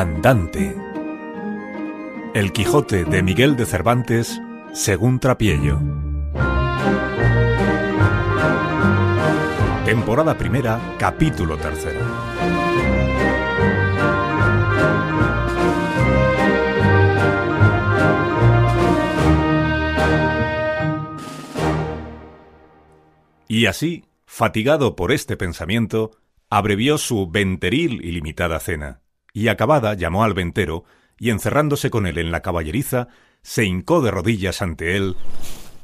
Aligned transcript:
Andante. 0.00 0.74
El 2.32 2.54
Quijote 2.54 3.04
de 3.04 3.22
Miguel 3.22 3.54
de 3.56 3.66
Cervantes, 3.66 4.40
según 4.72 5.20
Trapiello. 5.20 5.78
Temporada 9.84 10.38
primera, 10.38 10.80
capítulo 10.98 11.58
tercero. 11.58 12.00
Y 23.48 23.66
así, 23.66 24.06
fatigado 24.24 24.96
por 24.96 25.12
este 25.12 25.36
pensamiento, 25.36 26.12
abrevió 26.48 26.96
su 26.96 27.30
venteril 27.30 28.02
y 28.02 28.12
limitada 28.12 28.60
cena, 28.60 29.02
y 29.32 29.48
acabada 29.48 29.94
llamó 29.94 30.24
al 30.24 30.34
ventero, 30.34 30.84
y 31.18 31.30
encerrándose 31.30 31.90
con 31.90 32.06
él 32.06 32.18
en 32.18 32.30
la 32.30 32.40
caballeriza, 32.40 33.08
se 33.42 33.64
hincó 33.64 34.00
de 34.02 34.10
rodillas 34.10 34.62
ante 34.62 34.96
él, 34.96 35.16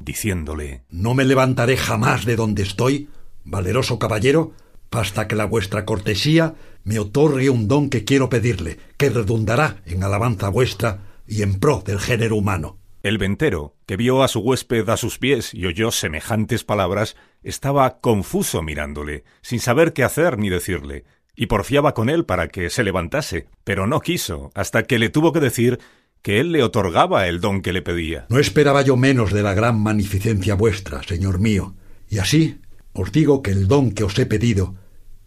diciéndole 0.01 0.83
No 0.91 1.15
me 1.15 1.25
levantaré 1.25 1.77
jamás 1.77 2.25
de 2.25 2.37
donde 2.37 2.63
estoy, 2.63 3.09
valeroso 3.45 3.99
caballero, 3.99 4.53
hasta 4.91 5.29
que 5.29 5.37
la 5.37 5.45
vuestra 5.45 5.85
cortesía 5.85 6.55
me 6.85 6.99
otorgue 6.99 7.51
un 7.51 7.69
don 7.69 7.91
que 7.91 8.05
quiero 8.05 8.29
pedirle, 8.29 8.79
que 8.97 9.11
redundará 9.11 9.83
en 9.85 10.03
alabanza 10.03 10.49
vuestra 10.49 11.03
y 11.27 11.43
en 11.43 11.61
pro 11.61 11.83
del 11.85 12.01
género 12.01 12.37
humano. 12.37 12.79
El 13.03 13.19
ventero, 13.19 13.77
que 13.87 13.97
vio 13.97 14.23
a 14.23 14.29
su 14.29 14.41
huésped 14.41 14.89
a 14.89 14.97
sus 14.97 15.19
pies 15.19 15.55
y 15.55 15.67
oyó 15.67 15.91
semejantes 15.91 16.65
palabras, 16.65 17.17
estaba 17.43 18.01
confuso 18.01 18.63
mirándole, 18.63 19.25
sin 19.43 19.61
saber 19.61 19.93
qué 19.93 20.03
hacer 20.03 20.39
ni 20.39 20.49
decirle, 20.49 21.05
y 21.37 21.47
porfiaba 21.47 21.95
con 21.95 22.09
él 22.09 22.25
para 22.25 22.49
que 22.49 22.71
se 22.71 22.83
levantase, 22.83 23.47
pero 23.63 23.87
no 23.87 24.01
quiso, 24.01 24.51
hasta 24.55 24.85
que 24.85 24.99
le 24.99 25.11
tuvo 25.11 25.33
que 25.33 25.41
decir 25.41 25.79
que 26.23 26.41
él 26.41 26.51
le 26.51 26.63
otorgaba 26.63 27.29
el 27.29 27.41
don 27.41 27.63
que 27.63 27.73
le 27.73 27.83
pedía. 27.83 28.27
No 28.31 28.39
esperaba 28.39 28.83
yo 28.83 28.97
menos 28.97 29.33
de 29.33 29.43
la 29.43 29.55
gran 29.55 29.79
magnificencia 29.79 30.55
vuestra, 30.55 31.03
señor 31.03 31.39
mío, 31.39 31.75
y 32.09 32.19
así 32.19 32.61
os 32.93 33.13
digo 33.13 33.43
que 33.43 33.51
el 33.51 33.69
don 33.69 33.93
que 33.93 34.05
os 34.05 34.19
he 34.19 34.27
pedido 34.27 34.75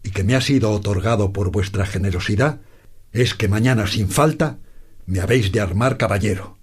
y 0.02 0.10
que 0.10 0.24
me 0.24 0.34
ha 0.34 0.40
sido 0.40 0.72
otorgado 0.72 1.32
por 1.32 1.50
vuestra 1.52 1.86
generosidad 1.86 2.60
es 3.12 3.34
que 3.34 3.48
mañana 3.48 3.86
sin 3.86 4.08
falta 4.08 4.58
me 5.06 5.20
habéis 5.20 5.52
de 5.52 5.60
armar 5.60 5.96
caballero 5.96 6.58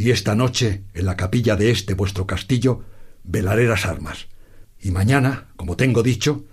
y 0.00 0.12
esta 0.12 0.34
noche 0.34 0.84
en 0.94 1.04
la 1.04 1.14
capilla 1.14 1.56
de 1.56 1.70
este 1.70 1.92
vuestro 1.92 2.26
castillo 2.26 2.84
velaré 3.22 3.66
las 3.66 3.84
armas. 3.84 4.28
Y 4.80 4.92
mañana, 4.92 5.48
como 5.56 5.76
tengo 5.76 6.02
dicho, 6.02 6.46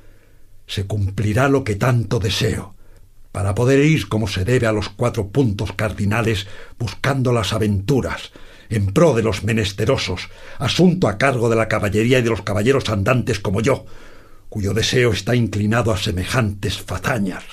se 0.68 0.86
cumplirá 0.86 1.50
lo 1.50 1.64
que 1.64 1.76
tanto 1.76 2.20
deseo, 2.20 2.76
para 3.32 3.56
poder 3.56 3.84
ir 3.84 4.08
como 4.08 4.28
se 4.28 4.46
debe 4.46 4.68
a 4.68 4.72
los 4.72 4.90
cuatro 4.90 5.30
puntos 5.30 5.72
cardinales 5.74 6.48
buscando 6.78 7.32
las 7.32 7.54
aventuras, 7.54 8.32
en 8.70 8.88
pro 8.88 9.14
de 9.14 9.24
los 9.24 9.44
menesterosos, 9.44 10.30
asunto 10.60 11.08
a 11.08 11.18
cargo 11.18 11.50
de 11.50 11.56
la 11.56 11.68
caballería 11.68 12.20
y 12.20 12.22
de 12.22 12.30
los 12.30 12.42
caballeros 12.42 12.90
andantes 12.90 13.40
como 13.40 13.62
yo, 13.62 13.86
cuyo 14.50 14.74
deseo 14.74 15.12
está 15.12 15.36
inclinado 15.36 15.92
a 15.92 15.98
semejantes 15.98 16.78
fazañas. 16.82 17.44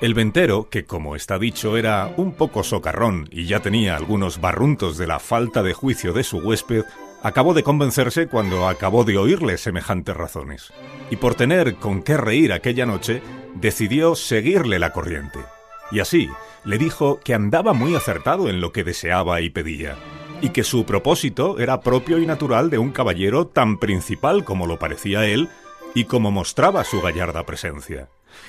El 0.00 0.14
ventero, 0.14 0.66
que 0.70 0.86
como 0.86 1.14
está 1.14 1.38
dicho 1.38 1.76
era 1.76 2.10
un 2.16 2.32
poco 2.32 2.62
socarrón 2.64 3.28
y 3.30 3.44
ya 3.44 3.60
tenía 3.60 3.96
algunos 3.96 4.40
barruntos 4.40 4.96
de 4.96 5.06
la 5.06 5.18
falta 5.18 5.62
de 5.62 5.74
juicio 5.74 6.14
de 6.14 6.24
su 6.24 6.38
huésped, 6.38 6.84
acabó 7.22 7.52
de 7.52 7.62
convencerse 7.62 8.26
cuando 8.26 8.66
acabó 8.66 9.04
de 9.04 9.18
oírle 9.18 9.58
semejantes 9.58 10.16
razones. 10.16 10.72
Y 11.10 11.16
por 11.16 11.34
tener 11.34 11.74
con 11.74 12.02
qué 12.02 12.16
reír 12.16 12.54
aquella 12.54 12.86
noche, 12.86 13.20
decidió 13.56 14.14
seguirle 14.14 14.78
la 14.78 14.94
corriente. 14.94 15.40
Y 15.90 16.00
así 16.00 16.30
le 16.64 16.78
dijo 16.78 17.20
que 17.22 17.34
andaba 17.34 17.74
muy 17.74 17.94
acertado 17.94 18.48
en 18.48 18.62
lo 18.62 18.72
que 18.72 18.84
deseaba 18.84 19.42
y 19.42 19.50
pedía, 19.50 19.96
y 20.40 20.48
que 20.48 20.64
su 20.64 20.86
propósito 20.86 21.58
era 21.58 21.82
propio 21.82 22.16
y 22.18 22.26
natural 22.26 22.70
de 22.70 22.78
un 22.78 22.92
caballero 22.92 23.48
tan 23.48 23.78
principal 23.78 24.44
como 24.44 24.66
lo 24.66 24.78
parecía 24.78 25.26
él 25.26 25.50
y 25.94 26.04
como 26.04 26.30
mostraba 26.30 26.84
su 26.84 27.02
gallarda 27.02 27.44
presencia 27.44 28.08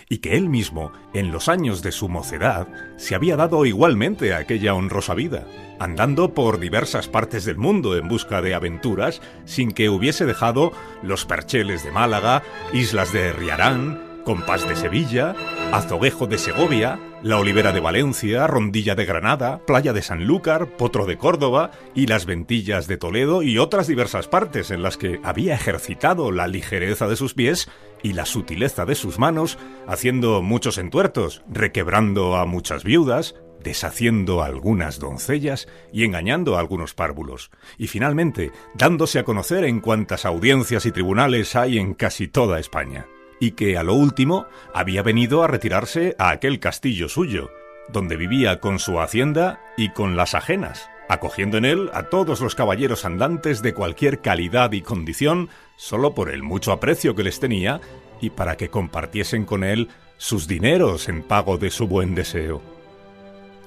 y 0.09 0.19
que 0.19 0.35
él 0.35 0.49
mismo, 0.49 0.91
en 1.13 1.31
los 1.31 1.49
años 1.49 1.81
de 1.81 1.91
su 1.91 2.09
mocedad, 2.09 2.67
se 2.97 3.15
había 3.15 3.35
dado 3.35 3.65
igualmente 3.65 4.33
a 4.33 4.37
aquella 4.37 4.73
honrosa 4.73 5.13
vida, 5.13 5.47
andando 5.79 6.33
por 6.33 6.59
diversas 6.59 7.07
partes 7.07 7.45
del 7.45 7.57
mundo 7.57 7.97
en 7.97 8.07
busca 8.07 8.41
de 8.41 8.53
aventuras, 8.53 9.21
sin 9.45 9.71
que 9.71 9.89
hubiese 9.89 10.25
dejado 10.25 10.71
los 11.01 11.25
percheles 11.25 11.83
de 11.83 11.91
Málaga, 11.91 12.43
islas 12.73 13.13
de 13.13 13.33
Riarán, 13.33 14.10
Compás 14.23 14.67
de 14.67 14.75
Sevilla, 14.75 15.35
Azoguejo 15.71 16.27
de 16.27 16.37
Segovia, 16.37 16.99
La 17.23 17.37
Olivera 17.37 17.71
de 17.71 17.79
Valencia, 17.79 18.45
Rondilla 18.45 18.93
de 18.93 19.05
Granada, 19.05 19.59
Playa 19.65 19.93
de 19.93 20.03
Sanlúcar, 20.03 20.77
Potro 20.77 21.05
de 21.05 21.17
Córdoba 21.17 21.71
y 21.95 22.05
las 22.05 22.25
Ventillas 22.25 22.87
de 22.87 22.97
Toledo 22.97 23.41
y 23.41 23.57
otras 23.57 23.87
diversas 23.87 24.27
partes 24.27 24.69
en 24.69 24.83
las 24.83 24.97
que 24.97 25.19
había 25.23 25.55
ejercitado 25.55 26.31
la 26.31 26.47
ligereza 26.47 27.07
de 27.07 27.15
sus 27.15 27.33
pies 27.33 27.67
y 28.03 28.13
la 28.13 28.25
sutileza 28.25 28.85
de 28.85 28.95
sus 28.95 29.17
manos, 29.17 29.57
haciendo 29.87 30.41
muchos 30.41 30.77
entuertos, 30.77 31.43
requebrando 31.49 32.35
a 32.35 32.45
muchas 32.45 32.83
viudas, 32.83 33.35
deshaciendo 33.63 34.43
a 34.43 34.45
algunas 34.45 34.99
doncellas 34.99 35.67
y 35.91 36.03
engañando 36.03 36.57
a 36.57 36.59
algunos 36.59 36.93
párvulos, 36.93 37.49
y 37.77 37.87
finalmente 37.87 38.51
dándose 38.75 39.19
a 39.19 39.23
conocer 39.23 39.63
en 39.65 39.79
cuantas 39.79 40.25
audiencias 40.25 40.85
y 40.85 40.91
tribunales 40.91 41.55
hay 41.55 41.79
en 41.79 41.93
casi 41.95 42.27
toda 42.27 42.59
España 42.59 43.07
y 43.41 43.53
que 43.53 43.75
a 43.77 43.83
lo 43.83 43.95
último 43.95 44.45
había 44.73 45.01
venido 45.01 45.43
a 45.43 45.47
retirarse 45.47 46.15
a 46.19 46.29
aquel 46.29 46.59
castillo 46.59 47.09
suyo, 47.09 47.49
donde 47.89 48.15
vivía 48.15 48.61
con 48.61 48.79
su 48.79 49.01
hacienda 49.01 49.59
y 49.75 49.89
con 49.89 50.15
las 50.15 50.35
ajenas, 50.35 50.87
acogiendo 51.09 51.57
en 51.57 51.65
él 51.65 51.89
a 51.93 52.03
todos 52.03 52.39
los 52.39 52.53
caballeros 52.53 53.03
andantes 53.03 53.63
de 53.63 53.73
cualquier 53.73 54.21
calidad 54.21 54.71
y 54.71 54.81
condición, 54.81 55.49
solo 55.75 56.13
por 56.13 56.29
el 56.29 56.43
mucho 56.43 56.71
aprecio 56.71 57.15
que 57.15 57.23
les 57.23 57.39
tenía 57.39 57.81
y 58.21 58.29
para 58.29 58.55
que 58.55 58.69
compartiesen 58.69 59.43
con 59.43 59.63
él 59.63 59.89
sus 60.17 60.47
dineros 60.47 61.09
en 61.09 61.23
pago 61.23 61.57
de 61.57 61.71
su 61.71 61.87
buen 61.87 62.13
deseo. 62.13 62.80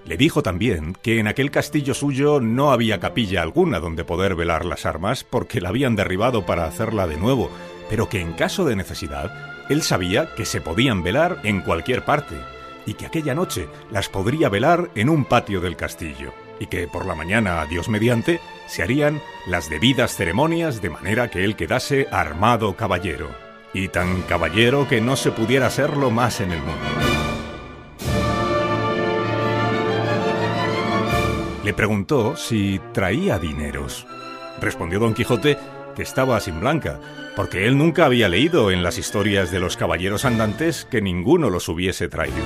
Le 0.07 0.17
dijo 0.19 0.43
también 0.43 0.95
que 1.01 1.19
en 1.19 1.29
aquel 1.29 1.51
castillo 1.51 1.95
suyo 1.95 2.41
no 2.41 2.73
había 2.73 3.01
capilla 3.01 3.43
alguna 3.43 3.81
donde 3.81 4.05
poder 4.05 4.35
velar 4.35 4.67
las 4.67 4.85
armas 4.85 5.25
porque 5.25 5.61
la 5.61 5.71
habían 5.71 5.97
derribado 5.97 6.45
para 6.45 6.67
hacerla 6.67 7.07
de 7.07 7.17
nuevo, 7.17 7.51
pero 7.89 8.09
que 8.09 8.21
en 8.21 8.33
caso 8.33 8.65
de 8.65 8.77
necesidad 8.77 9.33
él 9.71 9.83
sabía 9.83 10.35
que 10.35 10.45
se 10.45 10.61
podían 10.61 11.03
velar 11.03 11.39
en 11.43 11.63
cualquier 11.63 12.05
parte, 12.05 12.37
y 12.87 12.95
que 12.95 13.07
aquella 13.07 13.35
noche 13.35 13.67
las 13.91 14.11
podría 14.11 14.51
velar 14.51 14.91
en 14.95 15.09
un 15.09 15.25
patio 15.25 15.63
del 15.63 15.77
castillo, 15.77 16.35
y 16.61 16.67
que 16.67 16.87
por 16.87 17.07
la 17.07 17.15
mañana, 17.15 17.65
Dios 17.65 17.89
mediante, 17.89 18.41
se 18.67 18.83
harían 18.83 19.23
las 19.47 19.71
debidas 19.71 20.15
ceremonias 20.17 20.83
de 20.83 20.91
manera 20.91 21.31
que 21.31 21.45
él 21.45 21.57
quedase 21.57 22.07
armado 22.11 22.77
caballero, 22.77 23.31
y 23.73 23.89
tan 23.89 24.21
caballero 24.23 24.87
que 24.87 25.01
no 25.01 25.17
se 25.17 25.33
pudiera 25.33 25.71
serlo 25.71 26.11
más 26.11 26.43
en 26.43 26.53
el 26.53 26.59
mundo. 26.61 27.24
Le 31.65 31.73
preguntó 31.73 32.37
si 32.37 32.79
traía 32.93 33.39
dineros. 33.39 34.07
Respondió 34.61 34.99
don 35.01 35.15
Quijote 35.15 35.57
que 35.97 36.03
estaba 36.03 36.39
sin 36.41 36.61
blanca, 36.61 37.01
porque 37.37 37.67
él 37.67 37.79
nunca 37.79 38.05
había 38.05 38.29
leído 38.29 38.71
en 38.71 38.83
las 38.83 38.99
historias 38.99 39.51
de 39.51 39.61
los 39.61 39.79
caballeros 39.79 40.27
andantes 40.27 40.87
que 40.91 41.01
ninguno 41.01 41.49
los 41.49 41.71
hubiese 41.71 42.09
traído. 42.09 42.37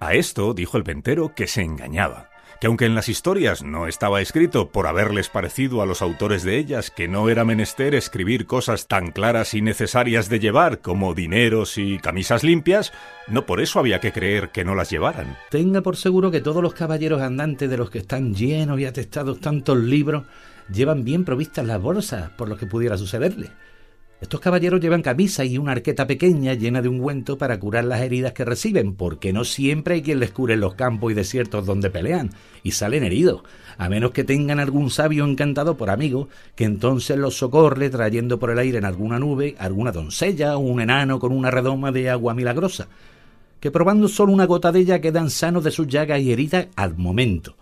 A 0.00 0.14
esto 0.14 0.54
dijo 0.54 0.76
el 0.76 0.82
ventero 0.82 1.34
que 1.36 1.46
se 1.46 1.62
engañaba, 1.62 2.30
que 2.60 2.66
aunque 2.66 2.86
en 2.86 2.94
las 2.94 3.08
historias 3.08 3.62
no 3.62 3.86
estaba 3.86 4.20
escrito 4.20 4.70
por 4.70 4.86
haberles 4.86 5.28
parecido 5.28 5.82
a 5.82 5.86
los 5.86 6.02
autores 6.02 6.42
de 6.42 6.58
ellas 6.58 6.90
que 6.90 7.08
no 7.08 7.28
era 7.28 7.44
menester 7.44 7.94
escribir 7.94 8.46
cosas 8.46 8.86
tan 8.86 9.10
claras 9.10 9.54
y 9.54 9.62
necesarias 9.62 10.28
de 10.28 10.38
llevar 10.38 10.80
como 10.80 11.14
dineros 11.14 11.78
y 11.78 11.98
camisas 11.98 12.44
limpias, 12.44 12.92
no 13.28 13.46
por 13.46 13.60
eso 13.60 13.78
había 13.78 14.00
que 14.00 14.12
creer 14.12 14.50
que 14.50 14.64
no 14.64 14.74
las 14.74 14.90
llevaran. 14.90 15.36
Tenga 15.50 15.82
por 15.82 15.96
seguro 15.96 16.30
que 16.30 16.40
todos 16.40 16.62
los 16.62 16.74
caballeros 16.74 17.20
andantes 17.20 17.68
de 17.68 17.76
los 17.76 17.90
que 17.90 17.98
están 17.98 18.34
llenos 18.34 18.80
y 18.80 18.84
atestados 18.84 19.40
tantos 19.40 19.78
libros 19.78 20.24
llevan 20.72 21.04
bien 21.04 21.24
provistas 21.24 21.66
las 21.66 21.80
bolsas 21.80 22.30
por 22.30 22.48
lo 22.48 22.56
que 22.56 22.66
pudiera 22.66 22.96
sucederle. 22.96 23.50
Estos 24.18 24.40
caballeros 24.40 24.80
llevan 24.80 25.02
camisa 25.02 25.44
y 25.44 25.58
una 25.58 25.72
arqueta 25.72 26.06
pequeña 26.06 26.54
llena 26.54 26.80
de 26.80 26.88
ungüento 26.88 27.36
para 27.36 27.60
curar 27.60 27.84
las 27.84 28.00
heridas 28.00 28.32
que 28.32 28.46
reciben, 28.46 28.94
porque 28.94 29.34
no 29.34 29.44
siempre 29.44 29.96
hay 29.96 30.02
quien 30.02 30.20
les 30.20 30.30
cure 30.30 30.54
en 30.54 30.60
los 30.60 30.74
campos 30.74 31.12
y 31.12 31.14
desiertos 31.14 31.66
donde 31.66 31.90
pelean, 31.90 32.30
y 32.62 32.70
salen 32.70 33.04
heridos, 33.04 33.42
a 33.76 33.90
menos 33.90 34.12
que 34.12 34.24
tengan 34.24 34.58
algún 34.58 34.88
sabio 34.88 35.26
encantado 35.26 35.76
por 35.76 35.90
amigo, 35.90 36.30
que 36.54 36.64
entonces 36.64 37.18
los 37.18 37.36
socorre 37.36 37.90
trayendo 37.90 38.38
por 38.38 38.48
el 38.48 38.58
aire 38.58 38.78
en 38.78 38.86
alguna 38.86 39.18
nube 39.18 39.54
alguna 39.58 39.92
doncella 39.92 40.56
o 40.56 40.60
un 40.60 40.80
enano 40.80 41.18
con 41.18 41.30
una 41.30 41.50
redoma 41.50 41.92
de 41.92 42.08
agua 42.08 42.32
milagrosa, 42.32 42.88
que 43.60 43.70
probando 43.70 44.08
solo 44.08 44.32
una 44.32 44.46
gota 44.46 44.72
de 44.72 44.80
ella 44.80 45.00
quedan 45.02 45.28
sanos 45.28 45.62
de 45.62 45.70
sus 45.70 45.88
llagas 45.88 46.20
y 46.22 46.32
heridas 46.32 46.68
al 46.74 46.96
momento, 46.96 47.54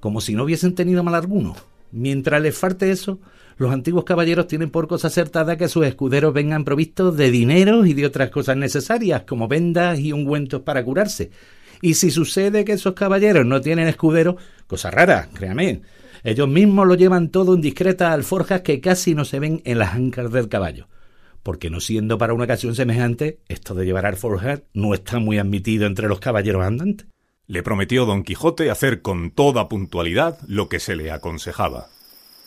como 0.00 0.20
si 0.20 0.34
no 0.34 0.42
hubiesen 0.42 0.74
tenido 0.74 1.04
mal 1.04 1.14
alguno. 1.14 1.54
Mientras 1.92 2.42
les 2.42 2.58
falte 2.58 2.90
eso, 2.90 3.20
Los 3.60 3.74
antiguos 3.74 4.04
caballeros 4.04 4.46
tienen 4.46 4.70
por 4.70 4.88
cosa 4.88 5.08
acertada 5.08 5.58
que 5.58 5.68
sus 5.68 5.84
escuderos 5.84 6.32
vengan 6.32 6.64
provistos 6.64 7.14
de 7.14 7.30
dinero 7.30 7.84
y 7.84 7.92
de 7.92 8.06
otras 8.06 8.30
cosas 8.30 8.56
necesarias, 8.56 9.24
como 9.28 9.48
vendas 9.48 9.98
y 9.98 10.14
ungüentos 10.14 10.62
para 10.62 10.82
curarse. 10.82 11.30
Y 11.82 11.92
si 11.92 12.10
sucede 12.10 12.64
que 12.64 12.72
esos 12.72 12.94
caballeros 12.94 13.44
no 13.44 13.60
tienen 13.60 13.86
escudero, 13.86 14.38
cosa 14.66 14.90
rara, 14.90 15.28
créame, 15.34 15.82
ellos 16.24 16.48
mismos 16.48 16.86
lo 16.86 16.94
llevan 16.94 17.28
todo 17.28 17.54
en 17.54 17.60
discretas 17.60 18.14
alforjas 18.14 18.62
que 18.62 18.80
casi 18.80 19.14
no 19.14 19.26
se 19.26 19.40
ven 19.40 19.60
en 19.66 19.78
las 19.78 19.92
ancas 19.92 20.32
del 20.32 20.48
caballo. 20.48 20.88
Porque 21.42 21.68
no 21.68 21.80
siendo 21.80 22.16
para 22.16 22.32
una 22.32 22.44
ocasión 22.44 22.74
semejante, 22.74 23.40
esto 23.46 23.74
de 23.74 23.84
llevar 23.84 24.06
alforjas 24.06 24.62
no 24.72 24.94
está 24.94 25.18
muy 25.18 25.36
admitido 25.36 25.86
entre 25.86 26.08
los 26.08 26.18
caballeros 26.18 26.64
andantes. 26.64 27.08
Le 27.46 27.62
prometió 27.62 28.06
don 28.06 28.22
Quijote 28.22 28.70
hacer 28.70 29.02
con 29.02 29.32
toda 29.32 29.68
puntualidad 29.68 30.38
lo 30.48 30.70
que 30.70 30.80
se 30.80 30.96
le 30.96 31.10
aconsejaba. 31.10 31.88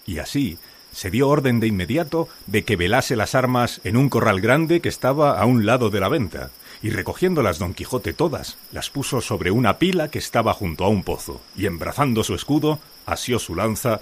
Y 0.07 0.17
así, 0.17 0.57
se 0.93 1.11
dio 1.11 1.27
orden 1.27 1.59
de 1.59 1.67
inmediato 1.67 2.29
de 2.47 2.63
que 2.63 2.75
velase 2.75 3.15
las 3.15 3.35
armas 3.35 3.81
en 3.83 3.97
un 3.97 4.09
corral 4.09 4.41
grande 4.41 4.79
que 4.79 4.89
estaba 4.89 5.39
a 5.39 5.45
un 5.45 5.65
lado 5.65 5.89
de 5.89 5.99
la 5.99 6.09
venta, 6.09 6.51
y 6.81 6.89
recogiéndolas 6.89 7.59
don 7.59 7.73
Quijote 7.73 8.13
todas, 8.13 8.57
las 8.71 8.89
puso 8.89 9.21
sobre 9.21 9.51
una 9.51 9.79
pila 9.79 10.09
que 10.09 10.19
estaba 10.19 10.53
junto 10.53 10.85
a 10.85 10.89
un 10.89 11.03
pozo, 11.03 11.41
y 11.55 11.65
embrazando 11.65 12.23
su 12.23 12.35
escudo, 12.35 12.79
asió 13.05 13.39
su 13.39 13.55
lanza, 13.55 14.01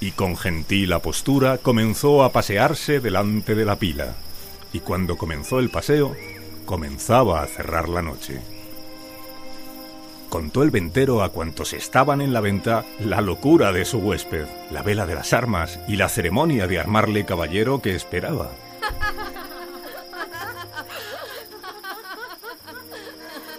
y 0.00 0.12
con 0.12 0.36
gentil 0.36 0.92
apostura 0.92 1.58
comenzó 1.58 2.24
a 2.24 2.32
pasearse 2.32 3.00
delante 3.00 3.54
de 3.54 3.64
la 3.64 3.76
pila. 3.76 4.14
Y 4.72 4.80
cuando 4.80 5.16
comenzó 5.16 5.60
el 5.60 5.70
paseo, 5.70 6.16
comenzaba 6.64 7.42
a 7.42 7.46
cerrar 7.46 7.88
la 7.88 8.02
noche 8.02 8.40
contó 10.32 10.62
el 10.62 10.70
ventero 10.70 11.22
a 11.22 11.28
cuantos 11.28 11.74
estaban 11.74 12.22
en 12.22 12.32
la 12.32 12.40
venta 12.40 12.86
la 12.98 13.20
locura 13.20 13.70
de 13.70 13.84
su 13.84 13.98
huésped, 13.98 14.46
la 14.70 14.80
vela 14.80 15.04
de 15.04 15.14
las 15.14 15.34
armas 15.34 15.78
y 15.86 15.96
la 15.96 16.08
ceremonia 16.08 16.66
de 16.66 16.80
armarle 16.80 17.26
caballero 17.26 17.82
que 17.82 17.94
esperaba. 17.94 18.48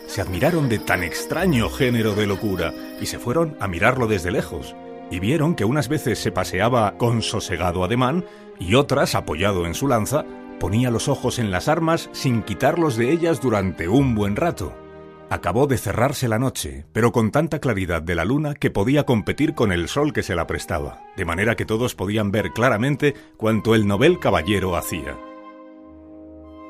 Se 0.07 0.21
admiraron 0.21 0.67
de 0.67 0.79
tan 0.79 1.03
extraño 1.03 1.69
género 1.69 2.15
de 2.15 2.25
locura 2.25 2.73
y 2.99 3.05
se 3.05 3.19
fueron 3.19 3.55
a 3.59 3.67
mirarlo 3.67 4.07
desde 4.07 4.31
lejos, 4.31 4.75
y 5.11 5.19
vieron 5.19 5.53
que 5.53 5.65
unas 5.65 5.89
veces 5.89 6.17
se 6.17 6.31
paseaba 6.31 6.97
con 6.97 7.21
sosegado 7.21 7.83
ademán 7.83 8.25
y 8.59 8.73
otras, 8.73 9.13
apoyado 9.13 9.67
en 9.67 9.75
su 9.75 9.87
lanza, 9.87 10.25
ponía 10.59 10.89
los 10.89 11.07
ojos 11.07 11.37
en 11.37 11.51
las 11.51 11.67
armas 11.67 12.09
sin 12.13 12.41
quitarlos 12.41 12.95
de 12.95 13.11
ellas 13.11 13.41
durante 13.41 13.87
un 13.87 14.15
buen 14.15 14.35
rato. 14.35 14.82
Acabó 15.29 15.67
de 15.67 15.77
cerrarse 15.77 16.27
la 16.27 16.37
noche, 16.37 16.85
pero 16.93 17.11
con 17.11 17.31
tanta 17.31 17.59
claridad 17.59 18.01
de 18.01 18.15
la 18.15 18.25
luna 18.25 18.53
que 18.53 18.69
podía 18.69 19.05
competir 19.05 19.55
con 19.55 19.71
el 19.71 19.87
sol 19.87 20.13
que 20.13 20.23
se 20.23 20.35
la 20.35 20.47
prestaba, 20.47 21.01
de 21.17 21.25
manera 21.25 21.55
que 21.55 21.65
todos 21.65 21.95
podían 21.95 22.31
ver 22.31 22.51
claramente 22.51 23.15
cuanto 23.37 23.73
el 23.73 23.87
novel 23.87 24.19
caballero 24.19 24.75
hacía. 24.75 25.17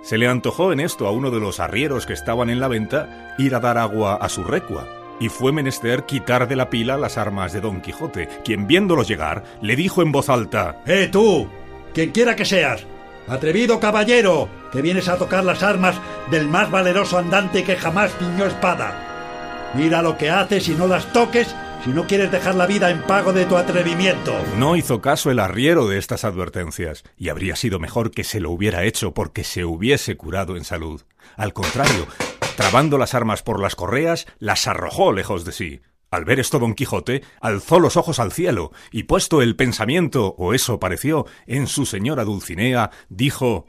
Se 0.01 0.17
le 0.17 0.27
antojó 0.27 0.71
en 0.71 0.79
esto 0.79 1.07
a 1.07 1.11
uno 1.11 1.31
de 1.31 1.39
los 1.39 1.59
arrieros 1.59 2.05
que 2.05 2.13
estaban 2.13 2.49
en 2.49 2.59
la 2.59 2.67
venta 2.67 3.35
ir 3.37 3.55
a 3.55 3.59
dar 3.59 3.77
agua 3.77 4.15
a 4.15 4.29
su 4.29 4.43
recua, 4.43 4.87
y 5.19 5.29
fue 5.29 5.51
menester 5.51 6.03
quitar 6.05 6.47
de 6.47 6.55
la 6.55 6.69
pila 6.69 6.97
las 6.97 7.17
armas 7.17 7.53
de 7.53 7.61
Don 7.61 7.81
Quijote, 7.81 8.27
quien 8.43 8.67
viéndolo 8.67 9.03
llegar, 9.03 9.43
le 9.61 9.75
dijo 9.75 10.01
en 10.01 10.11
voz 10.11 10.29
alta 10.29 10.81
¡Eh 10.85 11.09
tú! 11.11 11.47
Quien 11.93 12.11
quiera 12.11 12.35
que 12.35 12.45
seas, 12.45 12.85
Atrevido 13.27 13.79
caballero, 13.79 14.49
que 14.71 14.81
vienes 14.81 15.07
a 15.07 15.17
tocar 15.17 15.43
las 15.43 15.63
armas 15.63 15.95
del 16.29 16.47
más 16.47 16.69
valeroso 16.69 17.17
andante 17.17 17.63
que 17.63 17.75
jamás 17.75 18.11
tiñó 18.19 18.45
espada. 18.45 19.71
Mira 19.75 20.01
lo 20.01 20.17
que 20.17 20.29
haces 20.29 20.67
y 20.67 20.75
no 20.75 20.87
las 20.87 21.11
toques 21.13 21.55
si 21.83 21.89
no 21.89 22.07
quieres 22.07 22.31
dejar 22.31 22.55
la 22.55 22.67
vida 22.67 22.89
en 22.89 23.01
pago 23.01 23.33
de 23.33 23.45
tu 23.45 23.57
atrevimiento. 23.57 24.33
No 24.57 24.75
hizo 24.75 25.01
caso 25.01 25.31
el 25.31 25.39
arriero 25.39 25.87
de 25.87 25.97
estas 25.97 26.23
advertencias, 26.23 27.03
y 27.17 27.29
habría 27.29 27.55
sido 27.55 27.79
mejor 27.79 28.11
que 28.11 28.23
se 28.23 28.39
lo 28.39 28.51
hubiera 28.51 28.83
hecho 28.85 29.13
porque 29.13 29.43
se 29.43 29.65
hubiese 29.65 30.15
curado 30.15 30.55
en 30.55 30.63
salud. 30.63 31.01
Al 31.35 31.53
contrario, 31.53 32.07
trabando 32.55 32.97
las 32.97 33.13
armas 33.13 33.43
por 33.43 33.59
las 33.59 33.75
correas, 33.75 34.27
las 34.39 34.67
arrojó 34.67 35.11
lejos 35.11 35.43
de 35.43 35.51
sí. 35.51 35.81
Al 36.13 36.25
ver 36.25 36.39
esto 36.39 36.59
don 36.59 36.75
Quijote 36.75 37.23
alzó 37.41 37.79
los 37.79 37.97
ojos 37.97 38.19
al 38.19 38.31
cielo, 38.31 38.71
y 38.91 39.03
puesto 39.03 39.41
el 39.41 39.55
pensamiento, 39.55 40.35
o 40.37 40.53
eso 40.53 40.79
pareció, 40.79 41.25
en 41.47 41.65
su 41.65 41.87
señora 41.87 42.23
Dulcinea, 42.23 42.91
dijo 43.09 43.65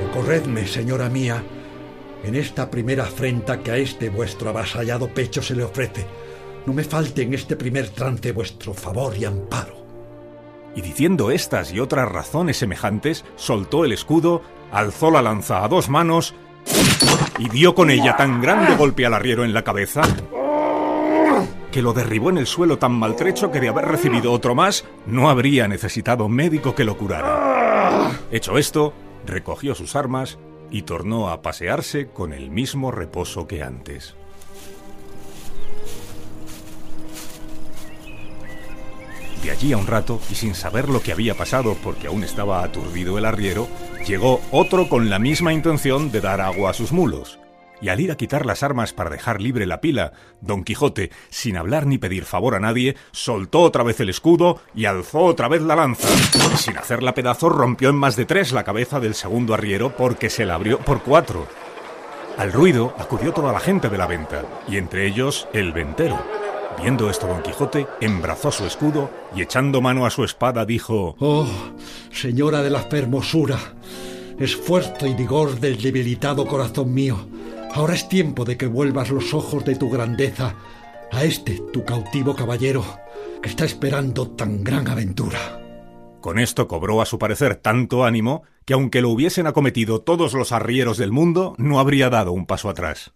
Socorredme, 0.00 0.66
señora 0.66 1.10
mía, 1.10 1.44
en 2.24 2.34
esta 2.36 2.70
primera 2.70 3.04
afrenta 3.04 3.62
que 3.62 3.70
a 3.70 3.76
este 3.76 4.08
vuestro 4.08 4.48
avasallado 4.48 5.12
pecho 5.12 5.42
se 5.42 5.54
le 5.54 5.64
ofrece. 5.64 6.06
No 6.64 6.72
me 6.72 6.84
falte 6.84 7.20
en 7.20 7.34
este 7.34 7.54
primer 7.54 7.90
trance 7.90 8.32
vuestro 8.32 8.72
favor 8.72 9.14
y 9.18 9.26
amparo. 9.26 9.76
Y 10.74 10.80
diciendo 10.80 11.30
estas 11.30 11.70
y 11.74 11.80
otras 11.80 12.10
razones 12.10 12.56
semejantes, 12.56 13.26
soltó 13.36 13.84
el 13.84 13.92
escudo, 13.92 14.40
alzó 14.72 15.10
la 15.10 15.20
lanza 15.20 15.62
a 15.62 15.68
dos 15.68 15.90
manos, 15.90 16.34
y 17.38 17.48
dio 17.48 17.74
con 17.74 17.90
ella 17.90 18.16
tan 18.16 18.40
grande 18.40 18.74
golpe 18.76 19.06
al 19.06 19.14
arriero 19.14 19.44
en 19.44 19.54
la 19.54 19.64
cabeza 19.64 20.02
que 21.70 21.82
lo 21.82 21.92
derribó 21.92 22.30
en 22.30 22.38
el 22.38 22.46
suelo 22.46 22.78
tan 22.78 22.92
maltrecho 22.92 23.50
que 23.50 23.60
de 23.60 23.68
haber 23.68 23.84
recibido 23.86 24.32
otro 24.32 24.54
más 24.54 24.84
no 25.06 25.28
habría 25.28 25.68
necesitado 25.68 26.28
médico 26.28 26.74
que 26.74 26.84
lo 26.84 26.96
curara. 26.96 28.10
Hecho 28.30 28.58
esto, 28.58 28.94
recogió 29.26 29.74
sus 29.74 29.94
armas 29.94 30.38
y 30.70 30.82
tornó 30.82 31.28
a 31.28 31.42
pasearse 31.42 32.08
con 32.08 32.32
el 32.32 32.50
mismo 32.50 32.90
reposo 32.90 33.46
que 33.46 33.62
antes. 33.62 34.14
De 39.42 39.50
allí 39.50 39.72
a 39.72 39.76
un 39.76 39.86
rato, 39.86 40.20
y 40.30 40.34
sin 40.34 40.54
saber 40.54 40.88
lo 40.88 41.00
que 41.00 41.12
había 41.12 41.34
pasado 41.34 41.76
porque 41.82 42.08
aún 42.08 42.24
estaba 42.24 42.64
aturdido 42.64 43.18
el 43.18 43.24
arriero, 43.24 43.68
llegó 44.06 44.40
otro 44.50 44.88
con 44.88 45.10
la 45.10 45.18
misma 45.18 45.52
intención 45.52 46.10
de 46.10 46.20
dar 46.20 46.40
agua 46.40 46.70
a 46.70 46.74
sus 46.74 46.92
mulos. 46.92 47.38
Y 47.80 47.90
al 47.90 48.00
ir 48.00 48.10
a 48.10 48.16
quitar 48.16 48.44
las 48.44 48.62
armas 48.62 48.92
para 48.92 49.10
dejar 49.10 49.40
libre 49.40 49.64
la 49.64 49.80
pila, 49.80 50.12
don 50.40 50.64
Quijote, 50.64 51.10
sin 51.28 51.56
hablar 51.56 51.86
ni 51.86 51.96
pedir 51.96 52.24
favor 52.24 52.56
a 52.56 52.60
nadie, 52.60 52.96
soltó 53.12 53.60
otra 53.60 53.84
vez 53.84 54.00
el 54.00 54.08
escudo 54.08 54.60
y 54.74 54.86
alzó 54.86 55.20
otra 55.20 55.46
vez 55.46 55.62
la 55.62 55.76
lanza. 55.76 56.08
Sin 56.56 56.76
hacerla 56.76 57.14
pedazo 57.14 57.48
rompió 57.48 57.90
en 57.90 57.96
más 57.96 58.16
de 58.16 58.24
tres 58.24 58.50
la 58.52 58.64
cabeza 58.64 58.98
del 58.98 59.14
segundo 59.14 59.54
arriero 59.54 59.94
porque 59.96 60.28
se 60.28 60.44
la 60.44 60.54
abrió 60.54 60.78
por 60.78 61.02
cuatro. 61.02 61.46
Al 62.36 62.52
ruido 62.52 62.94
acudió 62.98 63.32
toda 63.32 63.52
la 63.52 63.60
gente 63.60 63.88
de 63.88 63.98
la 63.98 64.06
venta, 64.06 64.44
y 64.68 64.76
entre 64.76 65.06
ellos 65.06 65.48
el 65.52 65.72
ventero. 65.72 66.18
Viendo 66.80 67.10
esto 67.10 67.26
don 67.26 67.42
Quijote, 67.42 67.86
embrazó 68.00 68.52
su 68.52 68.64
escudo 68.64 69.10
y 69.34 69.42
echando 69.42 69.80
mano 69.80 70.06
a 70.06 70.10
su 70.10 70.22
espada 70.24 70.64
dijo 70.64 71.16
Oh, 71.18 71.48
señora 72.12 72.62
de 72.62 72.70
la 72.70 72.82
fermosura, 72.82 73.58
esfuerzo 74.38 75.06
y 75.06 75.14
vigor 75.14 75.58
del 75.58 75.82
debilitado 75.82 76.46
corazón 76.46 76.94
mío, 76.94 77.28
ahora 77.74 77.94
es 77.94 78.08
tiempo 78.08 78.44
de 78.44 78.56
que 78.56 78.66
vuelvas 78.66 79.10
los 79.10 79.34
ojos 79.34 79.64
de 79.64 79.74
tu 79.74 79.90
grandeza 79.90 80.54
a 81.10 81.24
este 81.24 81.60
tu 81.72 81.84
cautivo 81.84 82.36
caballero 82.36 82.84
que 83.42 83.48
está 83.48 83.64
esperando 83.64 84.30
tan 84.30 84.62
gran 84.62 84.86
aventura. 84.88 85.60
Con 86.20 86.38
esto 86.38 86.68
cobró 86.68 87.00
a 87.00 87.06
su 87.06 87.18
parecer 87.18 87.56
tanto 87.56 88.04
ánimo 88.04 88.42
que 88.64 88.74
aunque 88.74 89.00
lo 89.00 89.10
hubiesen 89.10 89.46
acometido 89.46 90.00
todos 90.00 90.34
los 90.34 90.52
arrieros 90.52 90.98
del 90.98 91.12
mundo, 91.12 91.54
no 91.58 91.80
habría 91.80 92.10
dado 92.10 92.32
un 92.32 92.46
paso 92.46 92.68
atrás. 92.68 93.12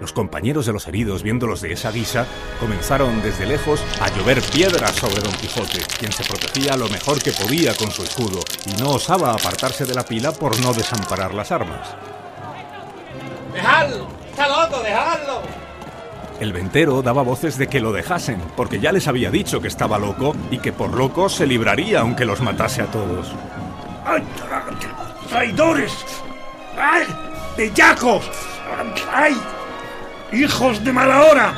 Los 0.00 0.12
compañeros 0.14 0.64
de 0.64 0.72
los 0.72 0.88
heridos, 0.88 1.22
viéndolos 1.22 1.60
de 1.60 1.72
esa 1.72 1.90
guisa, 1.90 2.26
comenzaron 2.58 3.20
desde 3.22 3.44
lejos 3.44 3.84
a 4.00 4.08
llover 4.16 4.40
piedras 4.42 4.96
sobre 4.96 5.20
don 5.20 5.32
Quijote, 5.32 5.80
quien 5.98 6.10
se 6.10 6.24
protegía 6.24 6.76
lo 6.76 6.88
mejor 6.88 7.22
que 7.22 7.32
podía 7.32 7.74
con 7.74 7.90
su 7.90 8.02
escudo 8.02 8.40
y 8.64 8.80
no 8.80 8.92
osaba 8.92 9.32
apartarse 9.32 9.84
de 9.84 9.94
la 9.94 10.04
pila 10.04 10.32
por 10.32 10.58
no 10.60 10.72
desamparar 10.72 11.34
las 11.34 11.52
armas. 11.52 11.94
¡Dejadlo! 13.52 14.08
¡Está 14.30 14.48
loco! 14.48 14.82
¡Dejadlo! 14.82 15.42
El 16.40 16.54
ventero 16.54 17.02
daba 17.02 17.22
voces 17.22 17.58
de 17.58 17.66
que 17.66 17.80
lo 17.80 17.92
dejasen, 17.92 18.40
porque 18.56 18.80
ya 18.80 18.92
les 18.92 19.06
había 19.06 19.30
dicho 19.30 19.60
que 19.60 19.68
estaba 19.68 19.98
loco 19.98 20.34
y 20.50 20.58
que 20.58 20.72
por 20.72 20.94
loco 20.94 21.28
se 21.28 21.46
libraría 21.46 22.00
aunque 22.00 22.24
los 22.24 22.40
matase 22.40 22.80
a 22.80 22.86
todos. 22.86 23.30
¡Ay, 24.06 24.22
traidores! 25.28 25.92
¡Ay, 26.78 27.04
bellacos! 27.58 28.24
¡Ay! 29.12 29.36
¡Hijos 30.32 30.84
de 30.84 30.92
mala 30.92 31.22
hora! 31.22 31.54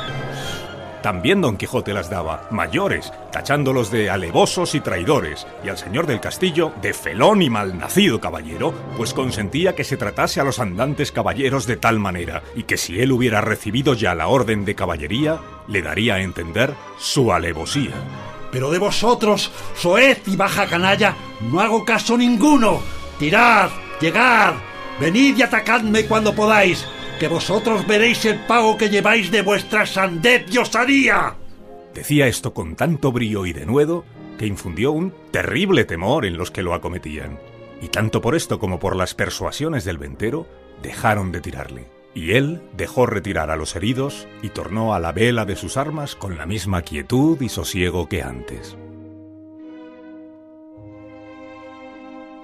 También 1.03 1.41
don 1.41 1.57
Quijote 1.57 1.93
las 1.93 2.09
daba, 2.09 2.47
mayores, 2.49 3.11
tachándolos 3.29 3.91
de 3.91 4.09
alevosos 4.09 4.73
y 4.73 4.79
traidores, 4.79 5.45
y 5.61 5.67
al 5.67 5.77
señor 5.77 6.07
del 6.07 6.21
castillo 6.21 6.71
de 6.81 6.93
felón 6.93 7.41
y 7.41 7.49
malnacido 7.49 8.21
caballero, 8.21 8.73
pues 8.95 9.13
consentía 9.13 9.75
que 9.75 9.83
se 9.83 9.97
tratase 9.97 10.39
a 10.39 10.45
los 10.45 10.59
andantes 10.59 11.11
caballeros 11.11 11.67
de 11.67 11.75
tal 11.75 11.99
manera, 11.99 12.41
y 12.55 12.63
que 12.63 12.77
si 12.77 13.01
él 13.01 13.11
hubiera 13.11 13.41
recibido 13.41 13.95
ya 13.95 14.15
la 14.15 14.27
orden 14.27 14.63
de 14.63 14.75
caballería, 14.75 15.39
le 15.67 15.81
daría 15.81 16.15
a 16.15 16.21
entender 16.21 16.73
su 16.97 17.33
alevosía. 17.33 17.91
Pero 18.49 18.71
de 18.71 18.79
vosotros, 18.79 19.51
soez 19.75 20.21
y 20.25 20.37
baja 20.37 20.67
canalla, 20.67 21.15
no 21.41 21.59
hago 21.59 21.83
caso 21.83 22.17
ninguno. 22.17 22.81
Tirad, 23.19 23.71
llegad, 23.99 24.53
venid 25.01 25.37
y 25.37 25.41
atacadme 25.41 26.05
cuando 26.05 26.33
podáis, 26.33 26.87
que 27.19 27.27
vosotros 27.27 27.85
veréis 27.87 28.25
el 28.25 28.39
pago 28.39 28.77
que 28.77 28.89
lleváis 28.89 29.31
de 29.31 29.41
vuestra 29.41 29.85
sandez 29.85 30.45
y 30.51 30.57
osadía. 30.57 31.35
Decía 31.93 32.27
esto 32.27 32.53
con 32.53 32.75
tanto 32.75 33.11
brío 33.11 33.45
y 33.45 33.53
denuedo 33.53 34.03
que 34.37 34.47
infundió 34.47 34.91
un 34.91 35.13
terrible 35.31 35.85
temor 35.85 36.25
en 36.25 36.37
los 36.37 36.51
que 36.51 36.63
lo 36.63 36.73
acometían. 36.73 37.39
Y 37.81 37.89
tanto 37.89 38.21
por 38.21 38.35
esto 38.35 38.59
como 38.59 38.79
por 38.79 38.95
las 38.95 39.13
persuasiones 39.13 39.83
del 39.83 39.97
ventero, 39.97 40.47
dejaron 40.81 41.31
de 41.31 41.41
tirarle. 41.41 41.87
Y 42.15 42.31
él 42.31 42.61
dejó 42.75 43.05
retirar 43.05 43.49
a 43.49 43.55
los 43.55 43.75
heridos 43.75 44.27
y 44.41 44.49
tornó 44.49 44.93
a 44.93 44.99
la 44.99 45.11
vela 45.11 45.45
de 45.45 45.55
sus 45.55 45.77
armas 45.77 46.15
con 46.15 46.37
la 46.37 46.45
misma 46.45 46.81
quietud 46.83 47.41
y 47.41 47.49
sosiego 47.49 48.07
que 48.07 48.21
antes. 48.21 48.77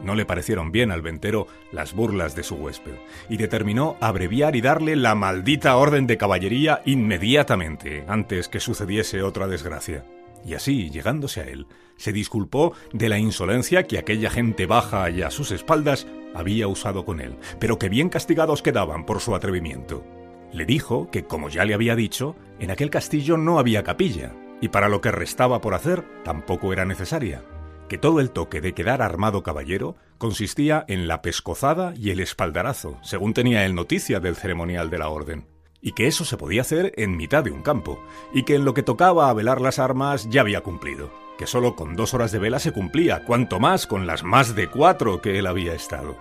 No 0.04 0.16
le 0.16 0.26
parecieron 0.26 0.72
bien 0.72 0.92
al 0.92 1.02
ventero 1.02 1.48
las 1.72 1.94
burlas 1.94 2.36
de 2.36 2.44
su 2.44 2.56
huésped, 2.56 2.96
y 3.30 3.38
determinó 3.38 3.98
abreviar 4.00 4.56
y 4.56 4.62
darle 4.62 4.96
la 4.96 5.16
maldita 5.16 5.76
orden 5.76 6.08
de 6.08 6.18
caballería 6.18 6.82
inmediatamente, 6.86 8.06
antes 8.08 8.48
que 8.48 8.60
sucediese 8.60 9.22
otra 9.22 9.48
desgracia. 9.48 10.06
Y 10.46 10.54
así, 10.54 10.90
llegándose 10.90 11.42
a 11.42 11.44
él, 11.44 11.68
se 11.98 12.14
disculpó 12.14 12.74
de 12.94 13.10
la 13.10 13.20
insolencia 13.20 13.84
que 13.84 13.98
aquella 13.98 14.30
gente 14.30 14.66
baja 14.66 15.10
y 15.10 15.22
a 15.22 15.32
sus 15.32 15.52
espaldas 15.52 16.08
había 16.34 16.68
usado 16.68 17.04
con 17.04 17.20
él, 17.20 17.36
pero 17.60 17.78
que 17.78 17.90
bien 17.90 18.10
castigados 18.10 18.62
quedaban 18.62 19.06
por 19.06 19.20
su 19.20 19.36
atrevimiento. 19.36 20.06
Le 20.54 20.66
dijo 20.66 21.12
que, 21.12 21.26
como 21.26 21.50
ya 21.50 21.66
le 21.66 21.74
había 21.74 21.96
dicho, 21.96 22.36
en 22.60 22.72
aquel 22.72 22.90
castillo 22.90 23.38
no 23.38 23.60
había 23.60 23.84
capilla, 23.84 24.34
y 24.62 24.70
para 24.70 24.90
lo 24.90 25.02
que 25.02 25.12
restaba 25.12 25.62
por 25.62 25.74
hacer 25.74 26.04
tampoco 26.24 26.74
era 26.74 26.86
necesaria, 26.86 27.44
que 27.90 27.98
todo 27.98 28.22
el 28.22 28.32
toque 28.32 28.62
de 28.62 28.74
quedar 28.74 29.02
armado 29.02 29.44
caballero 29.44 29.98
consistía 30.18 30.86
en 30.88 31.10
la 31.10 31.22
pescozada 31.22 31.94
y 31.98 32.12
el 32.12 32.22
espaldarazo, 32.22 32.98
según 33.02 33.34
tenía 33.34 33.66
él 33.66 33.76
noticia 33.76 34.22
del 34.22 34.38
ceremonial 34.38 34.90
de 34.90 35.00
la 35.00 35.10
orden, 35.10 35.48
y 35.82 35.92
que 35.92 36.08
eso 36.08 36.24
se 36.24 36.38
podía 36.38 36.62
hacer 36.62 36.94
en 36.96 37.18
mitad 37.18 37.44
de 37.44 37.52
un 37.52 37.62
campo, 37.62 38.02
y 38.34 38.44
que 38.44 38.56
en 38.56 38.64
lo 38.64 38.74
que 38.74 38.84
tocaba 38.84 39.30
a 39.30 39.34
velar 39.34 39.60
las 39.60 39.80
armas 39.80 40.30
ya 40.30 40.42
había 40.42 40.62
cumplido, 40.62 41.12
que 41.38 41.48
solo 41.48 41.76
con 41.76 41.96
dos 41.96 42.14
horas 42.14 42.32
de 42.32 42.40
vela 42.40 42.60
se 42.60 42.72
cumplía, 42.72 43.26
cuanto 43.26 43.60
más 43.60 43.88
con 43.88 44.08
las 44.08 44.24
más 44.24 44.56
de 44.56 44.68
cuatro 44.68 45.22
que 45.22 45.40
él 45.40 45.48
había 45.48 45.74
estado. 45.74 46.18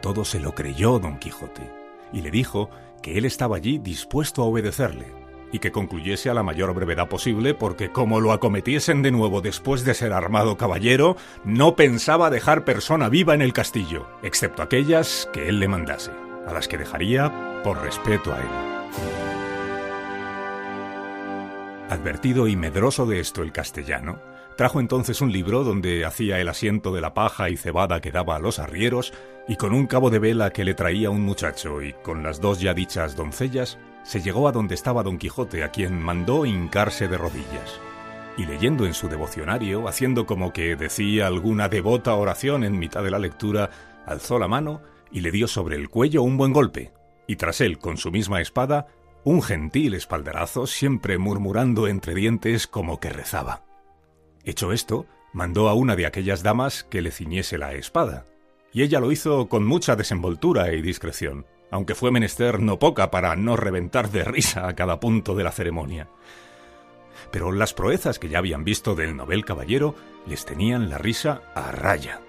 Todo 0.00 0.24
se 0.24 0.38
lo 0.38 0.54
creyó 0.54 1.00
don 1.00 1.18
Quijote, 1.18 1.72
y 2.12 2.20
le 2.20 2.30
dijo 2.30 2.70
que 3.02 3.18
él 3.18 3.24
estaba 3.24 3.56
allí 3.56 3.78
dispuesto 3.78 4.42
a 4.42 4.46
obedecerle, 4.46 5.17
y 5.52 5.58
que 5.58 5.72
concluyese 5.72 6.30
a 6.30 6.34
la 6.34 6.42
mayor 6.42 6.74
brevedad 6.74 7.08
posible 7.08 7.54
porque 7.54 7.90
como 7.90 8.20
lo 8.20 8.32
acometiesen 8.32 9.02
de 9.02 9.10
nuevo 9.10 9.40
después 9.40 9.84
de 9.84 9.94
ser 9.94 10.12
armado 10.12 10.56
caballero, 10.56 11.16
no 11.44 11.76
pensaba 11.76 12.30
dejar 12.30 12.64
persona 12.64 13.08
viva 13.08 13.34
en 13.34 13.42
el 13.42 13.52
castillo, 13.52 14.06
excepto 14.22 14.62
aquellas 14.62 15.28
que 15.32 15.48
él 15.48 15.60
le 15.60 15.68
mandase, 15.68 16.10
a 16.46 16.52
las 16.52 16.68
que 16.68 16.78
dejaría 16.78 17.60
por 17.62 17.82
respeto 17.82 18.32
a 18.32 18.38
él. 18.38 18.48
Advertido 21.90 22.48
y 22.48 22.56
medroso 22.56 23.06
de 23.06 23.20
esto 23.20 23.42
el 23.42 23.52
castellano, 23.52 24.20
trajo 24.56 24.80
entonces 24.80 25.20
un 25.22 25.32
libro 25.32 25.64
donde 25.64 26.04
hacía 26.04 26.38
el 26.38 26.48
asiento 26.48 26.92
de 26.92 27.00
la 27.00 27.14
paja 27.14 27.48
y 27.48 27.56
cebada 27.56 28.00
que 28.00 28.10
daba 28.10 28.36
a 28.36 28.40
los 28.40 28.58
arrieros, 28.58 29.14
y 29.46 29.56
con 29.56 29.72
un 29.72 29.86
cabo 29.86 30.10
de 30.10 30.18
vela 30.18 30.50
que 30.50 30.64
le 30.64 30.74
traía 30.74 31.08
un 31.08 31.22
muchacho 31.22 31.80
y 31.80 31.94
con 31.94 32.22
las 32.22 32.42
dos 32.42 32.60
ya 32.60 32.74
dichas 32.74 33.16
doncellas, 33.16 33.78
se 34.02 34.22
llegó 34.22 34.48
a 34.48 34.52
donde 34.52 34.74
estaba 34.74 35.02
don 35.02 35.18
Quijote, 35.18 35.62
a 35.62 35.70
quien 35.70 36.00
mandó 36.00 36.46
hincarse 36.46 37.08
de 37.08 37.18
rodillas. 37.18 37.80
Y 38.36 38.46
leyendo 38.46 38.86
en 38.86 38.94
su 38.94 39.08
devocionario, 39.08 39.88
haciendo 39.88 40.24
como 40.26 40.52
que 40.52 40.76
decía 40.76 41.26
alguna 41.26 41.68
devota 41.68 42.14
oración 42.14 42.64
en 42.64 42.78
mitad 42.78 43.02
de 43.02 43.10
la 43.10 43.18
lectura, 43.18 43.70
alzó 44.06 44.38
la 44.38 44.48
mano 44.48 44.80
y 45.10 45.20
le 45.20 45.30
dio 45.30 45.48
sobre 45.48 45.76
el 45.76 45.88
cuello 45.88 46.22
un 46.22 46.36
buen 46.36 46.52
golpe, 46.52 46.92
y 47.26 47.36
tras 47.36 47.60
él, 47.60 47.78
con 47.78 47.96
su 47.96 48.10
misma 48.10 48.40
espada, 48.40 48.86
un 49.24 49.42
gentil 49.42 49.94
espaldarazo, 49.94 50.66
siempre 50.66 51.18
murmurando 51.18 51.88
entre 51.88 52.14
dientes 52.14 52.66
como 52.66 53.00
que 53.00 53.10
rezaba. 53.10 53.64
Hecho 54.44 54.72
esto, 54.72 55.06
mandó 55.32 55.68
a 55.68 55.74
una 55.74 55.96
de 55.96 56.06
aquellas 56.06 56.42
damas 56.42 56.84
que 56.84 57.02
le 57.02 57.10
ciñese 57.10 57.58
la 57.58 57.74
espada, 57.74 58.24
y 58.72 58.82
ella 58.82 59.00
lo 59.00 59.12
hizo 59.12 59.48
con 59.48 59.66
mucha 59.66 59.96
desenvoltura 59.96 60.72
y 60.72 60.80
discreción 60.80 61.44
aunque 61.70 61.94
fue 61.94 62.10
menester 62.10 62.60
no 62.60 62.78
poca 62.78 63.10
para 63.10 63.36
no 63.36 63.56
reventar 63.56 64.10
de 64.10 64.24
risa 64.24 64.68
a 64.68 64.74
cada 64.74 65.00
punto 65.00 65.34
de 65.34 65.44
la 65.44 65.52
ceremonia. 65.52 66.08
Pero 67.30 67.52
las 67.52 67.74
proezas 67.74 68.18
que 68.18 68.28
ya 68.28 68.38
habían 68.38 68.64
visto 68.64 68.94
del 68.94 69.16
novel 69.16 69.44
caballero 69.44 69.94
les 70.26 70.44
tenían 70.44 70.88
la 70.88 70.98
risa 70.98 71.42
a 71.54 71.70
raya. 71.72 72.20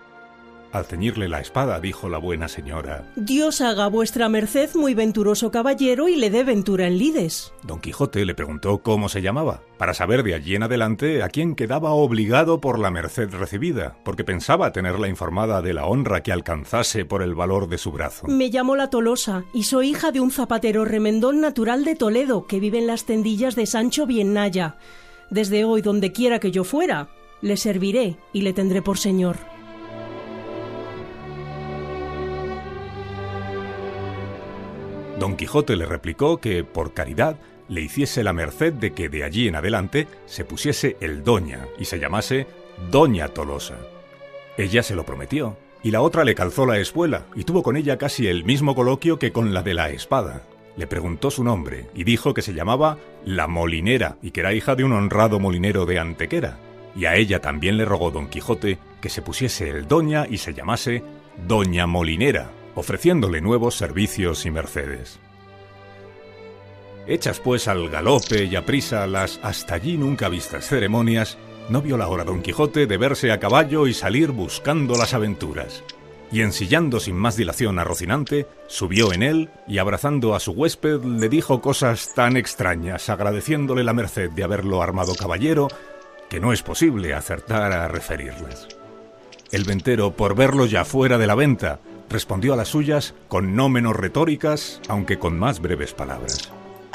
Al 0.71 0.85
ceñirle 0.85 1.27
la 1.27 1.39
espada, 1.39 1.79
dijo 1.79 2.09
la 2.09 2.19
buena 2.19 2.47
señora. 2.47 3.11
Dios 3.15 3.59
haga 3.59 3.87
vuestra 3.87 4.29
merced 4.29 4.69
muy 4.75 4.93
venturoso 4.93 5.49
caballero 5.49 6.07
y 6.07 6.15
le 6.15 6.29
dé 6.29 6.43
ventura 6.43 6.85
en 6.85 6.99
lides. 6.99 7.53
Don 7.63 7.79
Quijote 7.79 8.23
le 8.23 8.35
preguntó 8.35 8.83
cómo 8.83 9.09
se 9.09 9.23
llamaba, 9.23 9.63
para 9.79 9.95
saber 9.95 10.21
de 10.21 10.35
allí 10.35 10.55
en 10.55 10.63
adelante 10.63 11.23
a 11.23 11.29
quién 11.29 11.55
quedaba 11.55 11.91
obligado 11.91 12.61
por 12.61 12.77
la 12.77 12.91
merced 12.91 13.29
recibida, 13.31 13.95
porque 14.03 14.23
pensaba 14.23 14.71
tenerla 14.71 15.07
informada 15.07 15.63
de 15.63 15.73
la 15.73 15.87
honra 15.87 16.21
que 16.21 16.31
alcanzase 16.31 17.03
por 17.03 17.23
el 17.23 17.33
valor 17.33 17.67
de 17.67 17.79
su 17.79 17.91
brazo. 17.91 18.27
Me 18.27 18.49
llamo 18.49 18.75
La 18.75 18.91
Tolosa 18.91 19.45
y 19.53 19.63
soy 19.63 19.89
hija 19.89 20.11
de 20.11 20.19
un 20.19 20.29
zapatero 20.29 20.85
remendón 20.85 21.41
natural 21.41 21.83
de 21.83 21.95
Toledo 21.95 22.45
que 22.45 22.59
vive 22.59 22.77
en 22.77 22.87
las 22.87 23.05
tendillas 23.05 23.55
de 23.55 23.65
Sancho 23.65 24.05
Biennaya. 24.05 24.77
Desde 25.31 25.63
hoy, 25.63 25.81
donde 25.81 26.11
quiera 26.11 26.39
que 26.39 26.51
yo 26.51 26.63
fuera, 26.63 27.09
le 27.41 27.57
serviré 27.57 28.17
y 28.33 28.41
le 28.41 28.53
tendré 28.53 28.83
por 28.83 28.99
señor. 28.99 29.37
Don 35.19 35.35
Quijote 35.35 35.75
le 35.75 35.85
replicó 35.85 36.37
que, 36.37 36.63
por 36.63 36.93
caridad, 36.93 37.35
le 37.67 37.81
hiciese 37.81 38.23
la 38.23 38.31
merced 38.31 38.71
de 38.73 38.93
que 38.93 39.09
de 39.09 39.25
allí 39.25 39.49
en 39.49 39.55
adelante 39.55 40.07
se 40.25 40.45
pusiese 40.45 40.95
el 41.01 41.25
Doña 41.25 41.67
y 41.77 41.85
se 41.85 41.99
llamase 41.99 42.47
Doña 42.89 43.27
Tolosa. 43.27 43.75
Ella 44.57 44.81
se 44.81 44.95
lo 44.95 45.05
prometió, 45.05 45.57
y 45.83 45.91
la 45.91 46.01
otra 46.01 46.23
le 46.23 46.35
calzó 46.35 46.65
la 46.65 46.79
espuela 46.79 47.25
y 47.35 47.43
tuvo 47.43 47.63
con 47.63 47.75
ella 47.75 47.97
casi 47.97 48.27
el 48.27 48.45
mismo 48.45 48.75
coloquio 48.75 49.19
que 49.19 49.33
con 49.33 49.53
la 49.53 49.61
de 49.61 49.73
la 49.73 49.89
espada. 49.89 50.43
Le 50.77 50.87
preguntó 50.87 51.31
su 51.31 51.43
nombre 51.43 51.87
y 51.93 52.05
dijo 52.05 52.33
que 52.33 52.41
se 52.41 52.53
llamaba 52.53 52.97
La 53.25 53.47
Molinera 53.47 54.15
y 54.21 54.31
que 54.31 54.39
era 54.39 54.53
hija 54.53 54.75
de 54.75 54.85
un 54.85 54.93
honrado 54.93 55.39
molinero 55.39 55.85
de 55.85 55.99
Antequera. 55.99 56.57
Y 56.95 57.05
a 57.05 57.15
ella 57.15 57.41
también 57.41 57.77
le 57.77 57.85
rogó 57.85 58.09
don 58.09 58.27
Quijote 58.27 58.79
que 59.01 59.09
se 59.09 59.21
pusiese 59.21 59.69
el 59.69 59.87
Doña 59.87 60.27
y 60.29 60.37
se 60.37 60.53
llamase 60.53 61.03
Doña 61.47 61.87
Molinera, 61.87 62.51
ofreciéndole 62.75 63.41
nuevos 63.41 63.75
servicios 63.75 64.45
y 64.45 64.51
mercedes. 64.51 65.19
Hechas 67.07 67.39
pues 67.39 67.67
al 67.67 67.89
galope 67.89 68.45
y 68.45 68.55
a 68.55 68.65
prisa 68.65 69.07
las 69.07 69.39
hasta 69.41 69.75
allí 69.75 69.97
nunca 69.97 70.29
vistas 70.29 70.67
ceremonias, 70.67 71.37
no 71.69 71.81
vio 71.81 71.97
la 71.97 72.07
hora 72.07 72.23
don 72.23 72.41
Quijote 72.41 72.87
de 72.87 72.97
verse 72.97 73.31
a 73.31 73.39
caballo 73.39 73.87
y 73.87 73.93
salir 73.93 74.31
buscando 74.31 74.95
las 74.95 75.13
aventuras. 75.13 75.83
Y 76.31 76.41
ensillando 76.41 76.99
sin 76.99 77.15
más 77.15 77.35
dilación 77.35 77.79
a 77.79 77.83
Rocinante, 77.83 78.45
subió 78.67 79.11
en 79.13 79.23
él 79.23 79.49
y 79.67 79.79
abrazando 79.79 80.35
a 80.35 80.39
su 80.39 80.51
huésped 80.51 81.03
le 81.03 81.29
dijo 81.29 81.61
cosas 81.61 82.13
tan 82.13 82.37
extrañas, 82.37 83.09
agradeciéndole 83.09 83.83
la 83.83 83.93
merced 83.93 84.29
de 84.29 84.43
haberlo 84.43 84.83
armado 84.83 85.15
caballero, 85.15 85.69
que 86.29 86.39
no 86.39 86.53
es 86.53 86.61
posible 86.61 87.15
acertar 87.15 87.71
a 87.71 87.87
referirlas. 87.87 88.67
El 89.51 89.63
ventero, 89.63 90.11
por 90.11 90.35
verlo 90.35 90.67
ya 90.67 90.85
fuera 90.85 91.17
de 91.17 91.25
la 91.25 91.33
venta, 91.33 91.79
respondió 92.09 92.53
a 92.53 92.55
las 92.55 92.69
suyas 92.69 93.13
con 93.27 93.55
no 93.55 93.69
menos 93.69 93.95
retóricas, 93.95 94.81
aunque 94.87 95.19
con 95.19 95.37
más 95.37 95.61
breves 95.61 95.93
palabras. 95.93 96.51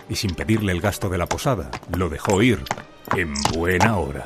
Y 0.09 0.17
sin 0.17 0.35
pedirle 0.35 0.73
el 0.73 0.81
gasto 0.81 1.09
de 1.09 1.19
la 1.19 1.27
posada, 1.27 1.71
lo 1.97 2.09
dejó 2.09 2.43
ir 2.43 2.63
en 3.17 3.33
buena 3.55 3.97
hora. 3.97 4.25